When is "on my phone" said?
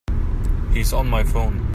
0.93-1.67